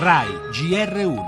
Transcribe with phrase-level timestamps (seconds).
[0.00, 1.24] RAI GR1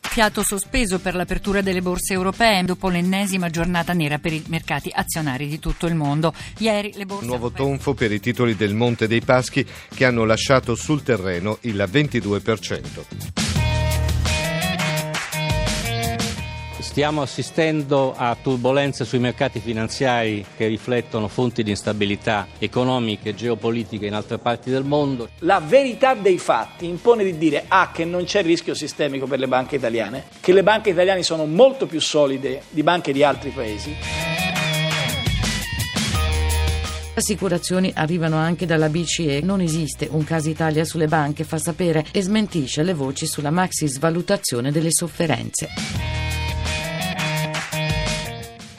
[0.00, 5.48] Fiato sospeso per l'apertura delle borse europee dopo l'ennesima giornata nera per i mercati azionari
[5.48, 6.32] di tutto il mondo.
[6.58, 7.66] Ieri le borse Nuovo europee...
[7.66, 13.41] tonfo per i titoli del Monte dei Paschi che hanno lasciato sul terreno il 22%.
[16.92, 24.04] Stiamo assistendo a turbulenze sui mercati finanziari che riflettono fonti di instabilità economiche e geopolitiche
[24.04, 25.30] in altre parti del mondo.
[25.38, 29.48] La verità dei fatti impone di dire A che non c'è rischio sistemico per le
[29.48, 33.96] banche italiane, che le banche italiane sono molto più solide di banche di altri paesi.
[37.14, 39.40] Assicurazioni arrivano anche dalla BCE.
[39.40, 43.88] Non esiste un caso Italia sulle banche, fa sapere e smentisce le voci sulla maxi
[43.88, 46.11] svalutazione delle sofferenze.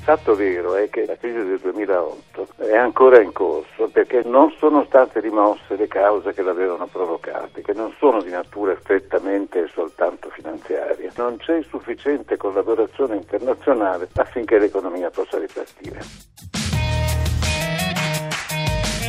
[0.03, 4.83] Fatto vero è che la crisi del 2008 è ancora in corso perché non sono
[4.83, 10.29] state rimosse le cause che l'avevano provocata, che non sono di natura strettamente e soltanto
[10.29, 11.09] finanziaria.
[11.15, 16.52] Non c'è sufficiente collaborazione internazionale affinché l'economia possa ripartire.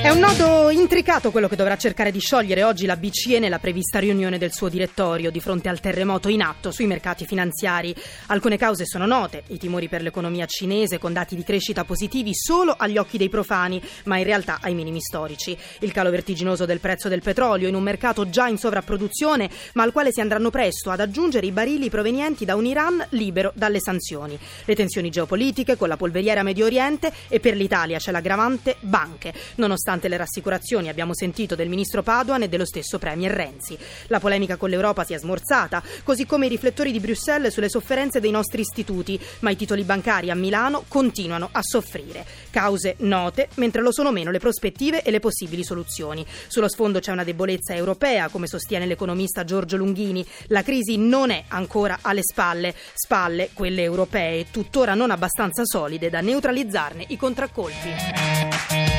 [0.04, 3.98] È un nodo intricato quello che dovrà cercare di sciogliere oggi la BCE nella prevista
[3.98, 7.94] riunione del suo direttorio di fronte al terremoto in atto sui mercati finanziari.
[8.26, 12.74] Alcune cause sono note, i timori per l'economia cinese con dati di crescita positivi solo
[12.76, 15.56] agli occhi dei profani, ma in realtà ai minimi storici.
[15.80, 19.92] Il calo vertiginoso del prezzo del petrolio in un mercato già in sovrapproduzione, ma al
[19.92, 24.38] quale si andranno presto ad aggiungere i barili provenienti da un Iran libero dalle sanzioni.
[24.66, 29.92] Le tensioni geopolitiche con la polveriera Medio Oriente e per l'Italia c'è l'aggravante banche, nonostante
[29.94, 33.78] nonostante le rassicurazioni abbiamo sentito del ministro Paduan e dello stesso Premier Renzi.
[34.08, 38.20] La polemica con l'Europa si è smorzata, così come i riflettori di Bruxelles sulle sofferenze
[38.20, 42.26] dei nostri istituti, ma i titoli bancari a Milano continuano a soffrire.
[42.50, 46.26] Cause note, mentre lo sono meno le prospettive e le possibili soluzioni.
[46.48, 50.26] Sullo sfondo c'è una debolezza europea, come sostiene l'economista Giorgio Lunghini.
[50.48, 56.20] La crisi non è ancora alle spalle, spalle quelle europee, tuttora non abbastanza solide da
[56.20, 58.93] neutralizzarne i contraccolpi.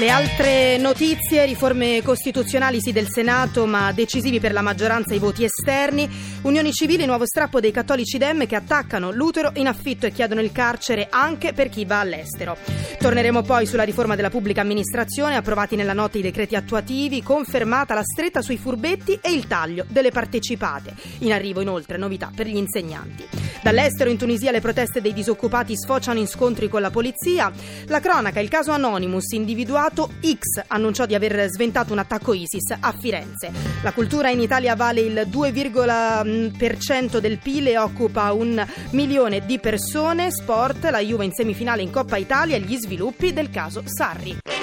[0.00, 5.44] Le altre notizie, riforme costituzionali sì del Senato, ma decisivi per la maggioranza i voti
[5.44, 6.08] esterni,
[6.40, 10.52] unioni civili, nuovo strappo dei cattolici dem che attaccano l'utero in affitto e chiedono il
[10.52, 12.56] carcere anche per chi va all'estero.
[12.98, 18.02] Torneremo poi sulla riforma della pubblica amministrazione, approvati nella notte i decreti attuativi, confermata la
[18.02, 20.94] stretta sui furbetti e il taglio delle partecipate.
[21.18, 23.26] In arrivo inoltre novità per gli insegnanti.
[23.62, 27.52] Dall'estero in Tunisia le proteste dei disoccupati sfociano in scontri con la polizia.
[27.88, 32.92] La cronaca, il caso Anonymous individuato X annunciò di aver sventato un attacco ISIS a
[32.92, 33.50] Firenze.
[33.82, 40.30] La cultura in Italia vale il 2,% del PIL e occupa un milione di persone.
[40.30, 44.59] Sport, la Juve in semifinale in Coppa Italia gli sviluppi del caso Sarri.